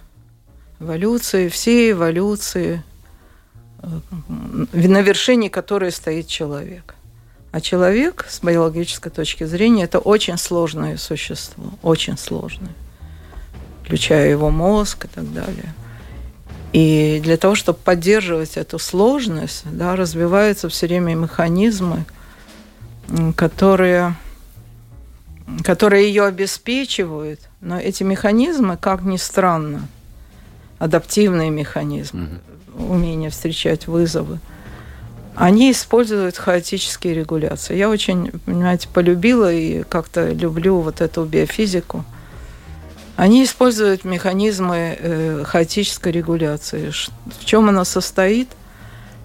[0.80, 2.84] эволюции, все эволюции,
[3.82, 3.88] э,
[4.74, 6.96] на вершине которой стоит человек.
[7.52, 12.74] А человек, с биологической точки зрения, это очень сложное существо, очень сложное,
[13.84, 15.74] включая его мозг и так далее.
[16.74, 22.06] И для того, чтобы поддерживать эту сложность, да, развиваются все время механизмы,
[23.36, 24.16] которые,
[25.64, 27.40] которые ее обеспечивают.
[27.62, 29.88] Но эти механизмы, как ни странно,
[30.78, 32.40] адаптивные механизмы,
[32.76, 32.94] угу.
[32.94, 34.40] умение встречать вызовы,
[35.40, 37.78] они используют хаотические регуляции.
[37.78, 42.04] Я очень, понимаете, полюбила и как-то люблю вот эту биофизику.
[43.16, 46.92] Они используют механизмы э, хаотической регуляции.
[47.40, 48.50] В чем она состоит?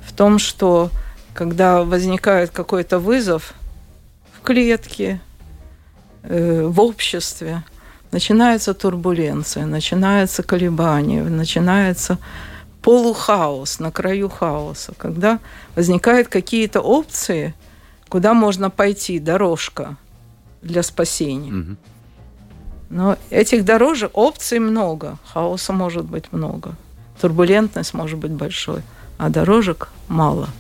[0.07, 0.91] В том, что
[1.35, 3.53] когда возникает какой-то вызов
[4.39, 5.21] в клетке,
[6.23, 7.65] э, в обществе,
[8.13, 12.19] начинается турбуленция, начинается колебание, начинается
[12.85, 15.39] полухаос, на краю хаоса, когда
[15.75, 17.55] возникают какие-то опции,
[18.11, 19.97] куда можно пойти, дорожка
[20.61, 21.77] для спасения.
[22.91, 26.75] Но этих дорожек, опций много, хаоса может быть много,
[27.19, 28.83] турбулентность может быть большой,
[29.17, 30.51] а дорожек мало.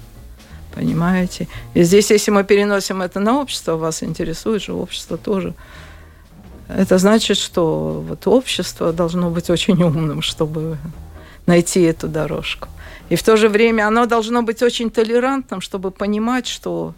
[0.74, 1.46] Понимаете?
[1.74, 5.54] И здесь, если мы переносим это на общество, вас интересует же общество тоже
[6.68, 10.78] это значит, что вот общество должно быть очень умным, чтобы
[11.46, 12.68] найти эту дорожку.
[13.08, 16.94] И в то же время оно должно быть очень толерантным, чтобы понимать, что,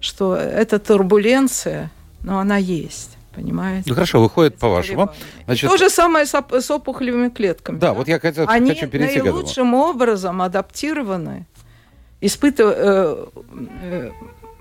[0.00, 1.90] что эта турбуленция,
[2.22, 3.16] но она есть.
[3.34, 3.84] Понимаете?
[3.86, 5.10] Ну хорошо, выходит по-вашему.
[5.44, 5.70] Значит...
[5.70, 7.78] То же самое с, оп- с опухолевыми клетками.
[7.78, 7.94] Да, да?
[7.94, 11.46] вот я хотел, Они хочу перейти наилучшим образом адаптированы,
[12.20, 13.26] испытывая, э,
[13.82, 14.10] э,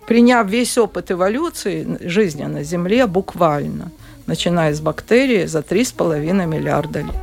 [0.06, 3.91] приняв весь опыт эволюции жизни на Земле буквально–
[4.28, 7.15] начиная с бактерии, за 3,5 миллиарда лет.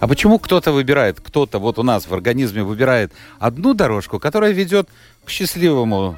[0.00, 4.88] А почему кто-то выбирает, кто-то вот у нас в организме выбирает одну дорожку, которая ведет
[5.24, 6.16] к счастливому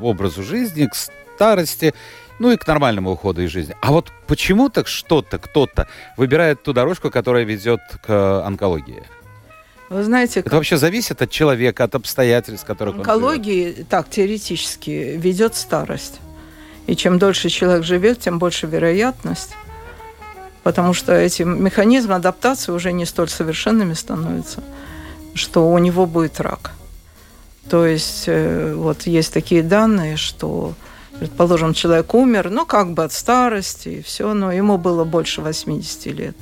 [0.00, 1.94] образу жизни, к старости,
[2.38, 3.74] ну и к нормальному уходу из жизни.
[3.80, 9.02] А вот почему-то что-то, кто-то выбирает ту дорожку, которая ведет к онкологии.
[9.88, 10.56] Вы знаете, это как...
[10.56, 13.88] вообще зависит от человека, от обстоятельств, которых онкологии, он живет.
[13.88, 16.20] так теоретически ведет старость.
[16.86, 19.54] И чем дольше человек живет, тем больше вероятность,
[20.66, 24.64] потому что эти механизмы адаптации уже не столь совершенными становятся,
[25.32, 26.72] что у него будет рак.
[27.70, 30.74] То есть э, вот есть такие данные, что,
[31.20, 36.06] предположим, человек умер, ну, как бы от старости и все, но ему было больше 80
[36.06, 36.36] лет.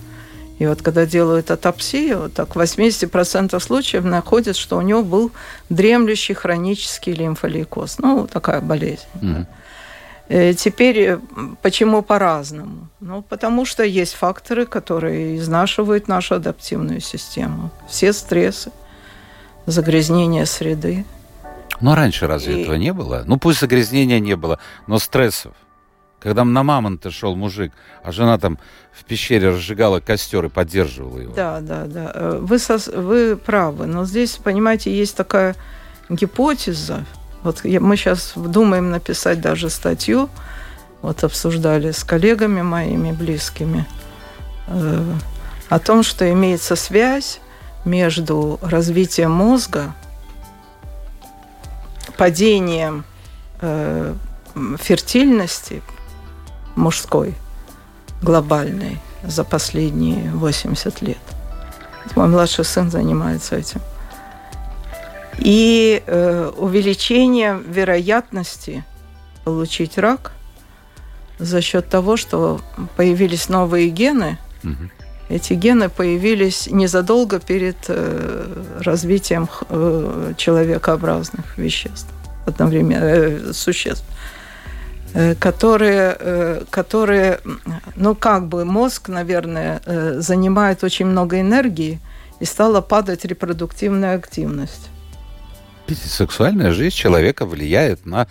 [0.58, 5.32] И вот когда делают атопсию, так в 80% случаев находят, что у него был
[5.68, 7.98] дремлющий хронический лимфолейкоз.
[7.98, 9.04] Ну, такая болезнь.
[9.20, 9.46] Mm-hmm.
[10.28, 11.18] Теперь э,
[11.60, 12.88] почему по-разному?
[13.00, 17.70] Ну, потому что есть факторы, которые изнашивают нашу адаптивную систему.
[17.88, 18.72] Все стрессы,
[19.66, 21.04] загрязнение среды.
[21.80, 22.62] Но раньше разве и...
[22.62, 23.24] этого не было?
[23.26, 25.52] Ну, пусть загрязнения не было, но стрессов.
[26.20, 28.58] Когда на мамонта шел мужик, а жена там
[28.92, 31.34] в пещере разжигала костер и поддерживала его.
[31.34, 32.12] Да, да, да.
[32.14, 32.78] Э, вы, со...
[32.78, 33.84] вы правы.
[33.84, 35.54] Но здесь, понимаете, есть такая
[36.08, 37.04] гипотеза,
[37.44, 40.30] вот мы сейчас думаем написать даже статью,
[41.02, 43.86] вот обсуждали с коллегами моими близкими,
[44.66, 45.14] э,
[45.68, 47.40] о том, что имеется связь
[47.84, 49.94] между развитием мозга,
[52.16, 53.04] падением
[53.60, 54.14] э,
[54.80, 55.82] фертильности
[56.76, 57.34] мужской,
[58.22, 61.18] глобальной, за последние 80 лет.
[62.16, 63.82] Мой младший сын занимается этим
[65.38, 68.84] и э, увеличение вероятности
[69.44, 70.32] получить рак
[71.38, 72.60] за счет того, что
[72.96, 74.90] появились новые гены, угу.
[75.28, 78.46] Эти гены появились незадолго перед э,
[78.80, 82.08] развитием э, человекообразных веществ,
[82.46, 84.04] одновременно э, существ,
[85.14, 87.40] э, которые, э, которые,
[87.96, 92.00] ну как бы мозг, наверное, э, занимает очень много энергии,
[92.40, 94.90] и стала падать репродуктивная активность.
[95.92, 98.26] Сексуальная жизнь человека влияет на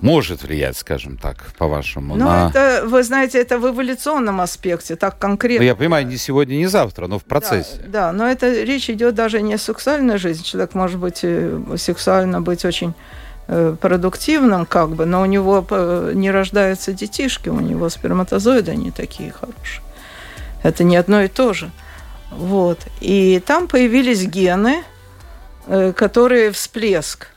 [0.00, 2.48] может влиять, скажем так, по-вашему, ну, на...
[2.48, 5.62] это, вы знаете, это в эволюционном аспекте, так конкретно.
[5.62, 7.76] Ну, я понимаю, не сегодня, не завтра, но в процессе.
[7.84, 10.42] Да, да, но это речь идет даже не о сексуальной жизни.
[10.44, 12.94] Человек может быть э, сексуально быть очень
[13.48, 18.90] э, продуктивным, как бы, но у него э, не рождаются детишки, у него сперматозоиды не
[18.90, 19.82] такие хорошие.
[20.62, 21.70] Это не одно и то же.
[22.30, 22.78] Вот.
[23.00, 24.84] И там появились гены,
[25.94, 27.28] которые всплеск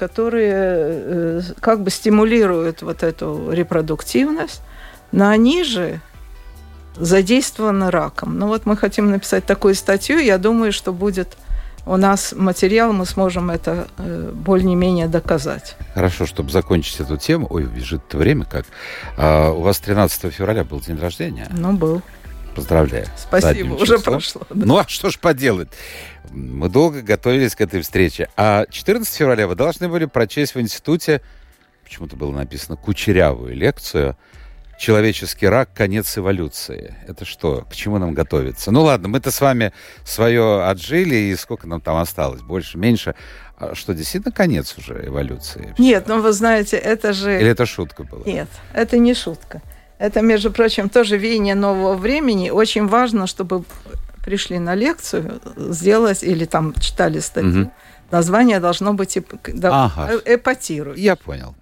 [0.00, 4.62] которые э, как бы стимулируют вот эту репродуктивность,
[5.12, 6.00] но они же
[6.96, 8.38] задействованы раком.
[8.38, 11.36] Ну вот мы хотим написать такую статью, я думаю, что будет
[11.84, 15.76] у нас материал, мы сможем это э, более-менее доказать.
[15.94, 17.46] Хорошо, чтобы закончить эту тему.
[17.50, 18.64] Ой, бежит время как.
[19.18, 21.48] А, у вас 13 февраля был день рождения?
[21.50, 22.02] Ну, был.
[22.54, 23.06] Поздравляю.
[23.16, 24.42] Спасибо, уже прошло.
[24.50, 24.66] Да.
[24.66, 25.68] Ну, а что ж поделать?
[26.30, 28.28] Мы долго готовились к этой встрече.
[28.36, 31.22] А 14 февраля вы должны были прочесть в институте,
[31.84, 34.16] почему-то было написано, кучерявую лекцию
[34.78, 35.70] «Человеческий рак.
[35.74, 36.96] Конец эволюции».
[37.06, 37.66] Это что?
[37.70, 38.70] К чему нам готовиться?
[38.70, 39.72] Ну ладно, мы-то с вами
[40.04, 42.40] свое отжили, и сколько нам там осталось?
[42.40, 43.14] Больше, меньше?
[43.58, 45.74] А что, действительно конец уже эволюции?
[45.78, 47.38] Нет, ну вы знаете, это же...
[47.40, 48.22] Или это шутка была?
[48.24, 49.60] Нет, это не шутка.
[50.00, 52.48] Это, между прочим, тоже веяние нового времени.
[52.48, 53.64] Очень важно, чтобы
[54.24, 57.62] пришли на лекцию, сделать или там читали статью.
[57.62, 57.72] Угу.
[58.10, 60.10] Название должно быть эп, ага.
[60.10, 60.98] Э, эпатирует.
[60.98, 61.54] Я понял.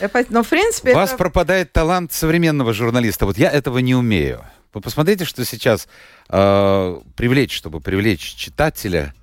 [0.00, 0.30] Эпат...
[0.30, 0.88] Но в принципе.
[0.88, 0.98] У это...
[0.98, 3.24] вас пропадает талант современного журналиста.
[3.24, 4.44] Вот я этого не умею.
[4.74, 5.86] Вы посмотрите, что сейчас
[6.28, 9.14] э, привлечь, чтобы привлечь читателя.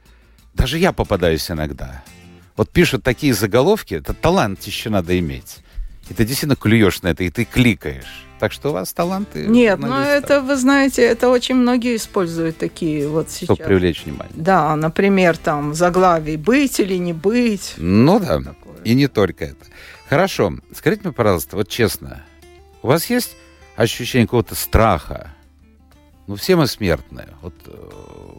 [0.54, 2.02] Даже я попадаюсь иногда.
[2.56, 5.58] Вот пишут такие заголовки, это талант еще надо иметь.
[6.10, 8.26] И ты действительно клюешь на это, и ты кликаешь.
[8.40, 9.46] Так что у вас таланты.
[9.46, 13.56] Нет, но ну, это, вы знаете, это очень многие используют такие вот сейчас.
[13.56, 14.34] Чтобы привлечь внимание.
[14.36, 17.76] Да, например, там заглавий «Быть или не быть».
[17.78, 18.82] Ну да, такое.
[18.84, 19.66] и не только это.
[20.10, 22.22] Хорошо, скажите мне, пожалуйста, вот честно,
[22.82, 23.38] у вас есть
[23.78, 25.34] ощущение какого-то страха?
[26.28, 27.30] Ну, все мы смертные.
[27.42, 27.90] Вот, э,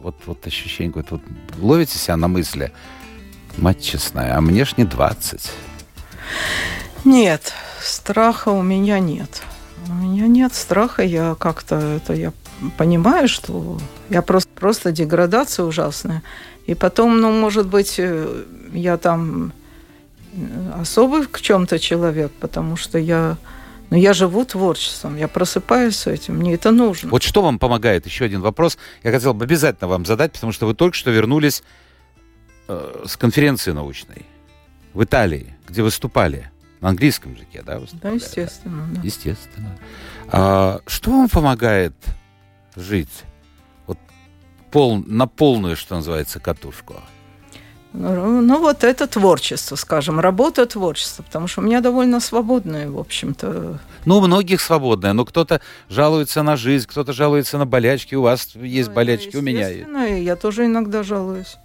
[0.03, 1.15] вот, вот ощущение какое-то.
[1.15, 1.23] Вот,
[1.59, 2.73] ловите себя на мысли,
[3.57, 5.51] мать честная, а мне ж не 20.
[7.05, 9.43] Нет, страха у меня нет.
[9.89, 12.33] У меня нет страха, я как-то это я
[12.79, 16.23] понимаю, что я просто, просто деградация ужасная.
[16.67, 19.53] И потом, ну, может быть, э, я там
[20.33, 23.37] э, особый в чем-то человек, потому что я,
[23.91, 27.11] ну, я живу творчеством, я просыпаюсь с этим, мне это нужно.
[27.11, 28.07] Вот что вам помогает?
[28.07, 28.79] Еще один вопрос.
[29.03, 31.63] Я хотел бы обязательно вам задать, потому что вы только что вернулись
[32.69, 34.25] э, с конференции научной
[34.95, 36.51] в Италии, где выступали.
[36.85, 37.81] На английском языке, да?
[38.03, 38.87] Да, естественно.
[38.93, 39.01] Да.
[39.03, 39.79] Естественно.
[40.29, 41.95] А, что вам помогает
[42.77, 43.23] жить
[43.87, 43.97] вот
[44.71, 46.97] пол, на полную, что называется, катушку?
[47.95, 53.81] Ну, вот это творчество, скажем, работа творчества, потому что у меня довольно свободное, в общем-то.
[54.05, 58.55] Ну, у многих свободное, но кто-то жалуется на жизнь, кто-то жалуется на болячки, у вас
[58.57, 60.23] есть ну, болячки, у меня есть.
[60.23, 61.57] я тоже иногда жалуюсь.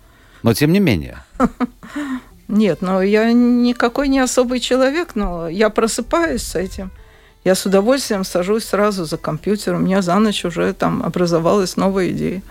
[0.43, 1.17] Но тем не менее.
[2.50, 6.90] Нет, но я никакой не особый человек, но я просыпаюсь с этим.
[7.44, 9.76] Я с удовольствием сажусь сразу за компьютер.
[9.76, 12.42] У меня за ночь уже там образовалась новая идея.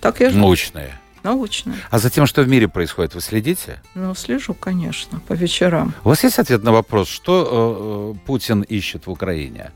[0.00, 0.40] Так я живу.
[0.40, 0.98] Научная.
[1.22, 1.76] Научная.
[1.90, 3.82] А за тем, что в мире происходит, вы следите?
[3.94, 5.94] Ну, слежу, конечно, по вечерам.
[6.04, 9.72] У вас есть ответ на вопрос, что э, э Путин ищет в Украине?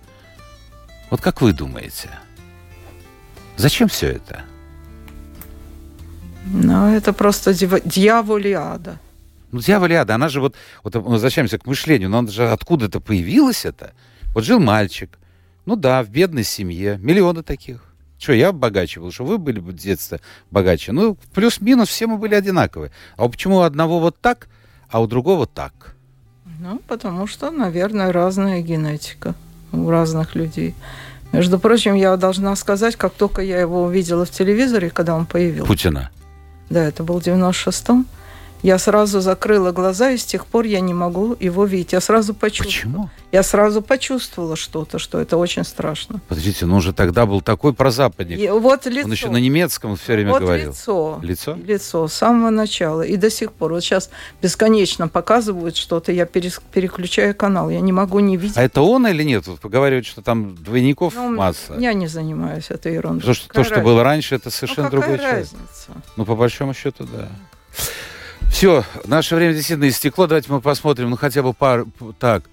[1.10, 2.08] Вот как вы думаете?
[3.56, 4.44] Зачем все это?
[6.46, 8.98] Ну, это просто дьяволиада.
[9.50, 13.92] Ну, дьяволяда, она же вот, вот возвращаемся к мышлению, но она же откуда-то появилась это.
[14.34, 15.18] Вот жил мальчик,
[15.64, 17.84] ну да, в бедной семье, миллионы таких.
[18.18, 20.20] Что, я богаче был, что вы были в детстве
[20.50, 20.92] богаче.
[20.92, 22.90] Ну, плюс-минус все мы были одинаковые.
[23.16, 24.48] А почему у одного вот так,
[24.90, 25.94] а у другого так?
[26.58, 29.34] Ну, потому что, наверное, разная генетика
[29.72, 30.74] у разных людей.
[31.32, 35.66] Между прочим, я должна сказать, как только я его увидела в телевизоре, когда он появился.
[35.66, 36.10] Путина?
[36.70, 38.06] Да, это был в 96-м.
[38.62, 41.92] Я сразу закрыла глаза, и с тех пор я не могу его видеть.
[41.92, 42.92] Я сразу почувствовала.
[42.92, 43.10] Почему?
[43.30, 46.20] Я сразу почувствовала что-то, что это очень страшно.
[46.28, 48.38] Подождите, ну он же тогда был такой прозападник.
[48.38, 49.04] И вот лицо.
[49.06, 50.70] Он еще на немецком все время вот говорил.
[50.70, 51.20] лицо.
[51.22, 51.54] Лицо?
[51.62, 53.72] Лицо с самого начала и до сих пор.
[53.74, 54.10] Вот сейчас
[54.42, 58.56] бесконечно показывают что-то, я перес- переключаю канал, я не могу не видеть.
[58.56, 59.46] А это он или нет?
[59.46, 61.74] Вот поговаривают, что там двойников Ну, масса.
[61.78, 63.20] Я не занимаюсь этой ерундой.
[63.20, 64.58] Потому что Какая то, что было раньше, это разница?
[64.58, 65.36] совершенно ну, другой человек.
[65.36, 66.02] разница?
[66.16, 67.28] Ну, по большому счету, да.
[68.50, 70.26] Все, наше время действительно истекло.
[70.26, 71.86] Давайте мы посмотрим, ну, хотя бы пару...
[72.18, 72.44] Так,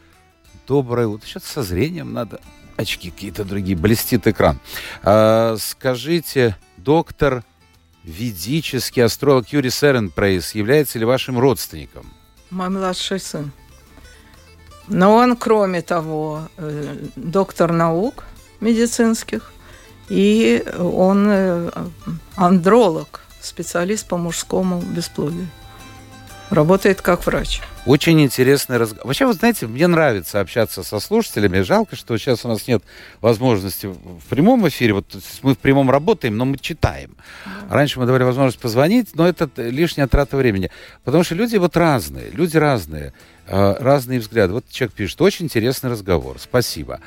[0.67, 1.25] доброе утро.
[1.27, 2.39] Сейчас со зрением надо.
[2.77, 3.75] Очки какие-то другие.
[3.77, 4.59] Блестит экран.
[5.03, 7.43] А, скажите, доктор
[8.03, 12.05] ведический астролог Юрий Серенпрейс является ли вашим родственником?
[12.51, 13.51] Мой младший сын.
[14.87, 18.25] Но он, кроме того, э, доктор наук
[18.59, 19.51] медицинских,
[20.09, 21.71] и он э,
[22.35, 25.47] андролог, специалист по мужскому бесплодию.
[26.49, 27.61] Работает как врач.
[27.87, 29.07] Очень интересный разговор.
[29.07, 31.61] Вообще, вы знаете, мне нравится общаться со слушателями.
[31.61, 32.83] Жалко, что сейчас у нас нет
[33.19, 34.93] возможности в прямом эфире.
[34.93, 35.05] Вот
[35.41, 37.15] мы в прямом работаем, но мы читаем.
[37.69, 40.69] Раньше мы давали возможность позвонить, но это лишняя трата времени.
[41.03, 43.13] Потому что люди вот разные, люди разные,
[43.47, 44.53] э, разные взгляды.
[44.53, 46.99] Вот человек пишет, очень интересный разговор, спасибо.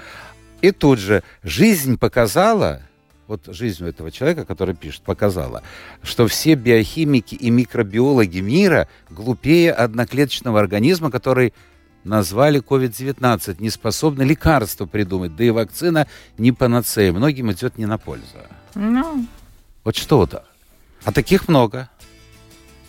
[0.62, 2.82] И тут же жизнь показала,
[3.28, 5.62] вот жизнь у этого человека, который пишет, показала,
[6.02, 11.52] что все биохимики и микробиологи мира глупее одноклеточного организма, который
[12.04, 16.06] назвали COVID-19, не способны лекарство придумать, да и вакцина
[16.38, 17.12] не панацея.
[17.12, 18.24] Многим идет не на пользу.
[18.74, 19.26] Ну,
[19.84, 20.44] Вот что-то.
[21.04, 21.90] А таких много.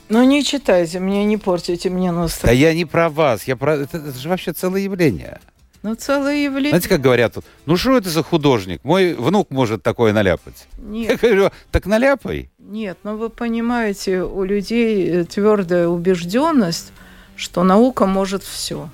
[0.07, 2.61] ну не читайте, мне не портите мне Да настроение.
[2.69, 3.75] я не про вас, я про...
[3.75, 5.39] Это, это же вообще целое явление.
[5.81, 6.71] Ну, целое явление.
[6.71, 8.83] Знаете, как говорят тут, ну что это за художник?
[8.83, 10.67] Мой внук может такое наляпать.
[10.77, 12.49] Я Нет, говорю, так наляпай.
[12.59, 16.91] нет, но вы понимаете, у людей твердая убежденность,
[17.37, 18.89] что наука может все.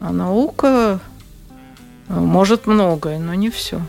[0.00, 1.00] А наука
[2.08, 3.82] э, может многое, но не все.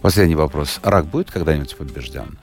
[0.00, 0.78] Последний вопрос.
[0.84, 2.38] Рак будет когда-нибудь побежден?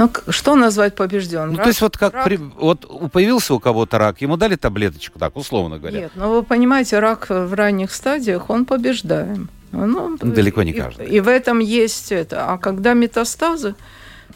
[0.00, 1.56] Ну, что назвать побежденным?
[1.56, 5.18] Ну, то есть вот как рак- при- вот появился у кого-то рак, ему дали таблеточку,
[5.18, 6.00] так, условно говоря.
[6.00, 9.50] Нет, но вы понимаете, рак в ранних стадиях, он побеждаем.
[9.72, 11.06] Ну, Ну, далеко не и- каждый.
[11.06, 12.46] И, в этом есть это.
[12.50, 13.74] А когда метастазы,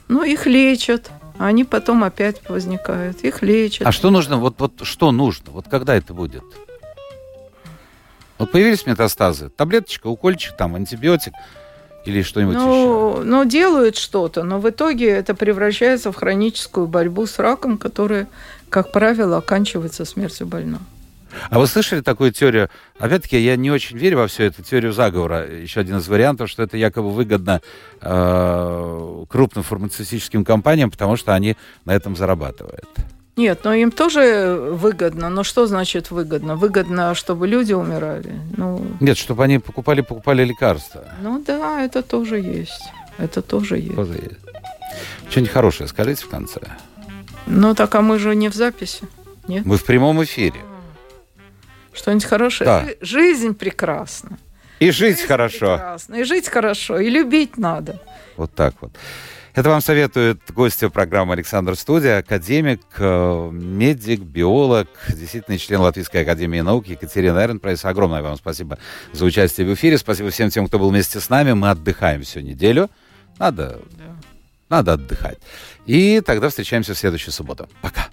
[0.07, 3.23] ну, их лечат, они потом опять возникают.
[3.25, 3.87] Их лечат.
[3.87, 6.45] А что нужно, вот, вот что нужно, вот когда это будет?
[8.37, 11.33] Вот появились метастазы, таблеточка, укольчик, там, антибиотик
[12.05, 12.65] или что-нибудь еще.
[12.65, 18.29] ну, ну, делают что-то, но в итоге это превращается в хроническую борьбу с раком, которая,
[18.69, 20.83] как правило, оканчивается смертью больного.
[21.51, 22.71] А вы слышали такую теорию?
[22.99, 25.47] Опять-таки, я не очень верю во всю эту теорию заговора.
[25.47, 27.61] Еще один из вариантов, что это якобы выгодно
[28.01, 32.89] э, крупным фармацевтическим компаниям, потому что они на этом зарабатывают.
[33.37, 35.29] Нет, но им тоже выгодно.
[35.29, 36.55] Но что значит выгодно?
[36.57, 38.33] Выгодно, чтобы люди умирали.
[38.57, 41.05] Ну, Нет, чтобы они покупали, покупали лекарства.
[41.21, 42.83] ну да, это тоже есть.
[43.19, 43.97] Это тоже есть.
[43.97, 44.41] Тоже есть.
[45.31, 46.61] Что-нибудь хорошее скажите в конце.
[47.47, 49.03] Ну так, а мы же не в записи.
[49.49, 49.67] Нет?
[49.67, 50.61] Мы в прямом эфире.
[51.93, 52.67] Что-нибудь хорошее.
[52.67, 52.85] Да.
[52.85, 54.39] Жи- Жизнь прекрасна.
[54.81, 55.75] И жить Жизнь хорошо.
[55.77, 56.15] прекрасна.
[56.17, 56.99] И жить хорошо.
[56.99, 58.01] И любить надо.
[58.37, 58.93] Вот так вот.
[59.55, 66.61] Это вам советует гостья программы Александр Студия, академик, э, медик, биолог, действительно член Латвийской академии
[66.61, 67.85] наук Екатерина Эрнпрайс.
[67.85, 68.79] Огромное вам спасибо
[69.13, 69.97] за участие в эфире.
[69.97, 71.53] Спасибо всем тем, кто был вместе с нами.
[71.53, 72.91] Мы отдыхаем всю неделю.
[73.39, 73.81] Надо,
[74.69, 75.39] надо отдыхать.
[75.87, 77.69] И тогда встречаемся в следующую субботу.
[77.81, 78.09] Пока.